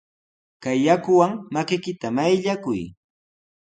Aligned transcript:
Kay 0.63 0.79
yakuwan 0.85 1.31
makiykita 1.53 2.07
mayllakuy. 2.15 2.81